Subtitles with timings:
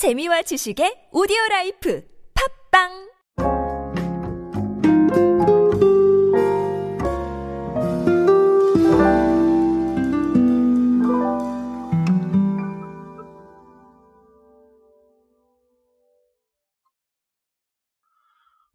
[0.00, 2.00] 재미와 지식의 오디오 라이프.
[2.32, 3.09] 팝빵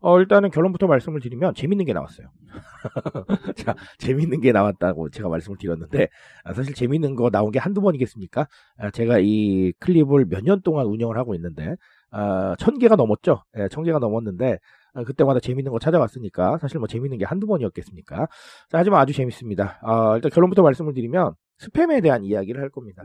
[0.05, 2.27] 어, 일단은 결론부터 말씀을 드리면 재밌는 게 나왔어요.
[3.55, 6.09] 자, 재밌는 게 나왔다고 제가 말씀을 드렸는데,
[6.43, 8.47] 아, 사실 재밌는 거 나온 게 한두 번이겠습니까?
[8.77, 11.75] 아, 제가 이 클립을 몇 년 동안 운영을 하고 있는데,
[12.11, 13.43] 아, 천 개가 넘었죠?
[13.57, 14.59] 예, 천 개가 넘었는데,
[14.93, 18.27] 아, 그때마다 재밌는 거 찾아왔으니까, 사실 뭐 재밌는 게 한두 번이었겠습니까?
[18.69, 19.79] 자, 하지만 아주 재밌습니다.
[19.81, 23.03] 아, 일단 결론부터 말씀을 드리면, 스팸에 대한 이야기를 할 겁니다.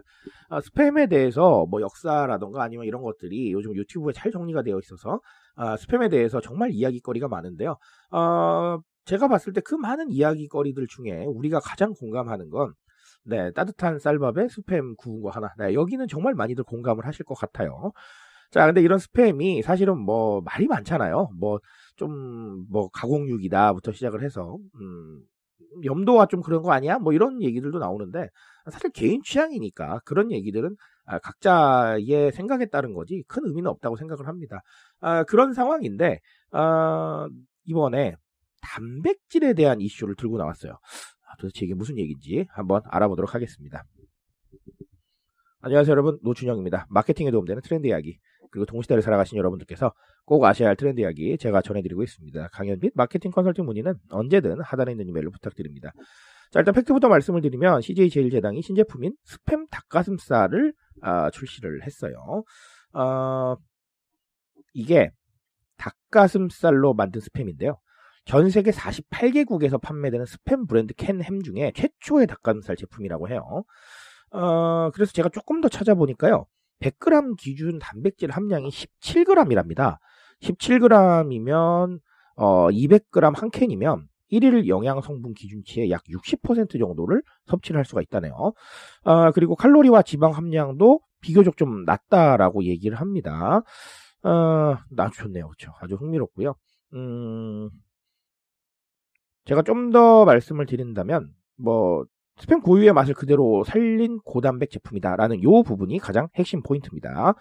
[0.49, 5.21] 아, 스팸에 대해서 뭐 역사라던가 아니면 이런 것들이 요즘 유튜브에 잘 정리가 되어 있어서
[5.57, 7.77] 아, 스팸에 대해서 정말 이야기거리가 많은데요.
[8.11, 12.73] 어, 제가 봤을 때 그 많은 이야기거리들 중에 우리가 가장 공감하는 건
[13.25, 15.49] 네, 따뜻한 쌀밥에 스팸 구운 거 하나.
[15.59, 17.93] 네, 여기는 정말 많이들 공감을 하실 것 같아요.
[18.51, 21.31] 자, 근데 이런 스팸이 사실은 뭐 말이 많잖아요.
[21.39, 21.61] 뭐
[21.97, 25.21] 좀뭐 가공육이다부터 시작을 해서 음,
[25.85, 26.99] 염도가 좀 그런 거 아니야?
[26.99, 28.29] 뭐 이런 얘기들도 나오는데
[28.71, 34.63] 사실 개인 취향이니까 그런 얘기들은 아, 각자의 생각에 따른 거지 큰 의미는 없다고 생각을 합니다.
[35.01, 36.21] 아, 그런 상황인데
[36.53, 37.29] 아,
[37.65, 38.15] 이번에
[38.63, 40.73] 단백질에 대한 이슈를 들고 나왔어요.
[40.73, 43.85] 아, 도대체 이게 무슨 얘기인지 한번 알아보도록 하겠습니다.
[45.63, 46.87] 안녕하세요 여러분 노준영입니다.
[46.89, 48.19] 마케팅에 도움되는 트렌드 이야기
[48.51, 49.93] 그리고 동시대를 살아가신 여러분들께서
[50.25, 52.49] 꼭 아셔야 할 트렌드 이야기 제가 전해드리고 있습니다.
[52.53, 55.93] 강연 및 마케팅 컨설팅 문의는 언제든 하단에 있는 이메일로 부탁드립니다.
[56.51, 62.45] 자 일단 팩트부터 말씀을 드리면 CJ 제일제당이 신제품인 스팸 닭가슴살을 아, 출시를 했어요.
[62.93, 63.57] 어,
[64.75, 65.11] 이게
[65.77, 67.79] 닭가슴살로 만든 스팸인데요.
[68.25, 73.65] 전 세계 48개국에서 판매되는 스팸 브랜드 캔햄 중에 최초의 닭가슴살 제품이라고 해요.
[74.31, 76.47] 어, 그래서 제가 조금 더 찾아보니까요.
[76.81, 79.99] 100g 기준 단백질 함량이 17g이랍니다.
[80.43, 82.01] 17g이면
[82.37, 88.33] 어, 200g 한 캔이면 1일 영양 성분 기준치의 약 60% 정도를 섭취를 할 수가 있다네요.
[89.05, 93.63] 어, 그리고 칼로리와 지방 함량도 비교적 좀 낮다라고 얘기를 합니다.
[94.23, 95.49] 어, 아주 좋네요.
[95.49, 95.73] 그렇죠.
[95.81, 96.55] 아주 흥미롭고요.
[96.95, 97.71] 음,
[99.45, 102.05] 제가 좀 더 말씀을 드린다면 뭐
[102.41, 107.35] 스팸 고유의 맛을 그대로 살린 고단백 제품이다라는 요 부분이 가장 핵심 포인트입니다.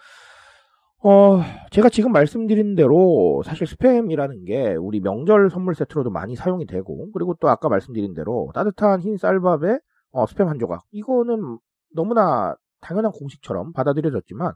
[1.02, 1.40] 어,
[1.70, 7.34] 제가 지금 말씀드린 대로 사실 스팸이라는 게 우리 명절 선물 세트로도 많이 사용이 되고 그리고
[7.40, 9.78] 또 아까 말씀드린 대로 따뜻한 흰 쌀밥에
[10.12, 11.58] 어, 스팸 한 조각 이거는
[11.94, 14.52] 너무나 당연한 공식처럼 받아들여졌지만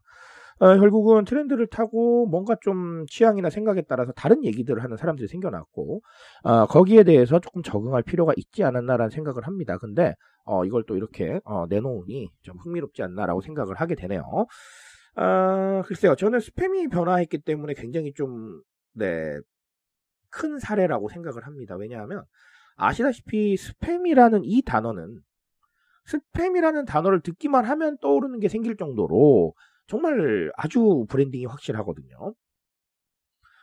[0.61, 6.03] 어, 결국은 트렌드를 타고 뭔가 좀 취향이나 생각에 따라서 다른 얘기들을 하는 사람들이 생겨났고
[6.45, 9.79] 어, 거기에 대해서 조금 적응할 필요가 있지 않았나라는 생각을 합니다.
[9.79, 14.23] 근데 어, 이걸 또 이렇게 어, 내놓으니 좀 흥미롭지 않나라고 생각을 하게 되네요.
[15.17, 16.15] 아, 글쎄요.
[16.17, 18.61] 저는 스팸이 변화했기 때문에 굉장히 좀,
[18.93, 19.39] 네,
[20.31, 21.77] 큰 사례라고 생각을 합니다.
[21.77, 22.25] 왜냐하면,
[22.77, 25.21] 아시다시피 스팸이라는 이 단어는,
[26.09, 29.55] 스팸이라는 단어를 듣기만 하면 떠오르는 게 생길 정도로,
[29.87, 32.35] 정말 아주 branding이 확실하거든요.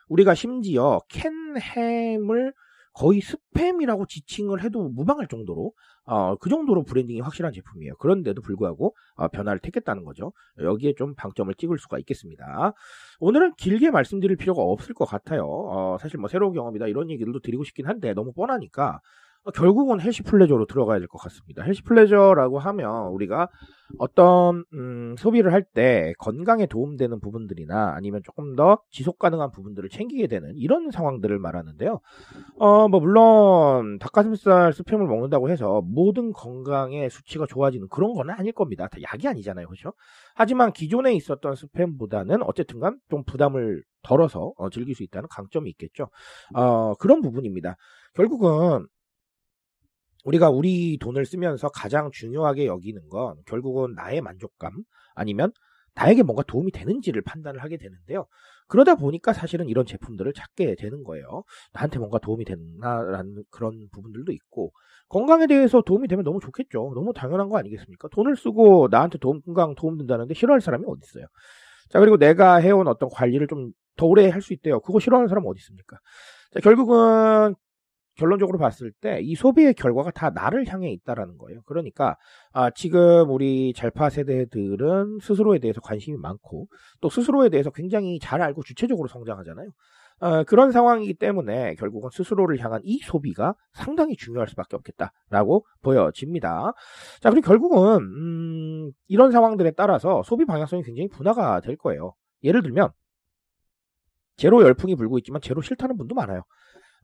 [0.08, 2.54] 우리가 심지어 캔 햄을
[2.94, 5.74] 거의 스팸이라고 지칭을 해도 무방할 정도로
[6.06, 7.96] 어, 그 정도로 branding이 확실한 제품이에요.
[7.98, 10.34] 그런데도 불구하고 어, 변화를 택했다는 거죠.
[10.60, 12.74] 여기에 좀 방점을 찍을 수가 있겠습니다.
[13.20, 15.46] 오늘은 길게 말씀드릴 필요가 없을 것 같아요.
[15.46, 19.00] 어, 사실 뭐 새로운 경험이다 이런 얘기들도 드리고 싶긴 한데 너무 뻔하니까 어,
[19.54, 21.64] 결국은 healthy pleasure로 들어가야 될 것 같습니다.
[21.64, 23.50] healthy pleasure라고 하면 우리가
[23.98, 30.28] 어떤 음, 소비를 할 때 건강에 도움되는 부분들이나 아니면 조금 더 지속 가능한 부분들을 챙기게
[30.28, 32.00] 되는 이런 상황들을 말하는데요.
[32.60, 38.88] 어, 뭐 물론 닭가슴살 스팸을 먹는다고 해서 모든 건강의 수치가 좋아지는 그런 건 아닐 겁니다.
[38.88, 39.94] 다 약이 아니잖아요, 그렇죠?
[40.36, 46.10] 하지만 기존에 있었던 스팸보다는 어쨌든간 좀 부담을 덜어서 어, 즐길 수 있다는 강점이 있겠죠.
[46.56, 47.76] 어, 그런 부분입니다.
[48.14, 48.88] 결국은
[50.26, 54.72] 우리가 우리 돈을 쓰면서 가장 중요하게 여기는 건 결국은 나의 만족감
[55.16, 55.52] 아니면
[55.96, 58.26] 나에게 뭔가 도움이 되는지를 판단을 하게 되는데요.
[58.68, 61.44] 그러다 보니까 사실은 이런 제품들을 찾게 되는 거예요.
[61.74, 64.72] 나한테 뭔가 도움이 되나라는 그런 부분들도 있고
[65.10, 66.94] 건강에 대해서 도움이 되면 너무 좋겠죠.
[66.96, 68.08] 너무 당연한 거 아니겠습니까?
[68.10, 71.26] 돈을 쓰고 나한테 도움, 건강 도움 된다는데 싫어할 사람이 어디 있어요?
[71.90, 74.80] 자 그리고 내가 해온 어떤 관리를 좀 더 오래 할 수 있대요.
[74.80, 75.98] 그거 싫어하는 사람 어디 있습니까?
[76.54, 77.56] 자, 결국은
[78.16, 81.62] 결론적으로 봤을 때 이 소비의 결과가 다 나를 향해 있다라는 거예요.
[81.66, 82.18] 그러니까
[82.54, 86.68] 아, 지금 우리 잘파 세대들은 스스로에 대해서 관심이 많고
[87.02, 89.70] 또 스스로에 대해서 굉장히 잘 알고 주체적으로 성장하잖아요.
[90.20, 96.74] 어, 그런 상황이기 때문에 결국은 스스로를 향한 이 소비가 상당히 중요할 수밖에 없겠다라고 보여집니다.
[97.22, 102.14] 자, 그리고 결국은 음, 이런 상황들에 따라서 소비 방향성이 굉장히 분화가 될 거예요.
[102.44, 102.90] 예를 들면
[104.38, 106.44] 제로 열풍이 불고 있지만 제로 싫다는 분도 많아요.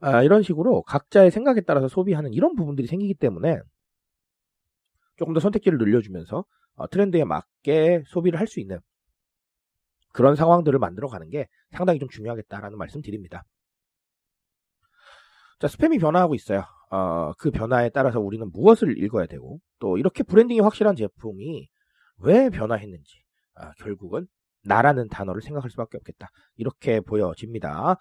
[0.00, 3.58] 아, 이런 식으로 각자의 생각에 따라서 소비하는 이런 부분들이 생기기 때문에
[5.16, 6.44] 조금 더 선택지를 늘려주면서
[6.76, 8.78] 어, 트렌드에 맞게 소비를 할 수 있는
[10.12, 13.44] 그런 상황들을 만들어 가는 게 상당히 좀 중요하겠다라는 말씀 드립니다.
[15.60, 16.64] 자, 스팸이 변화하고 있어요.
[16.90, 21.68] 어, 그 변화에 따라서 우리는 무엇을 읽어야 되고 또 이렇게 브랜딩이 확실한 제품이
[22.20, 23.22] 왜 변화했는지
[23.54, 24.26] 아, 결국은
[24.64, 26.28] 나라는 단어를 생각할 수밖에 없겠다.
[26.56, 27.96] 이렇게 보여집니다.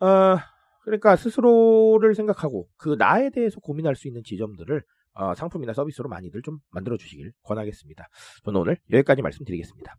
[0.00, 0.36] 어,
[0.82, 4.82] 그러니까 스스로를 생각하고 그 나에 대해서 고민할 수 있는 지점들을
[5.14, 8.08] 어, 상품이나 서비스로 많이들 좀 만들어 주시길 권하겠습니다.
[8.44, 9.94] 저는 오늘 여기까지 말씀드리겠습니다.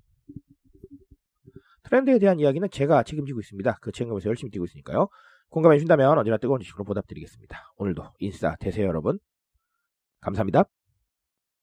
[1.83, 3.77] 트렌드에 대한 이야기는 제가 책임지고 있습니다.
[3.81, 5.09] 그 책임감에서 열심히 뛰고 있으니까요.
[5.50, 7.74] 공감해 주신다면 언제나 뜨거운 지식으로 보답드리겠습니다.
[7.77, 9.19] 오늘도 인싸 되세요 여러분.
[10.21, 10.72] 감사합니다.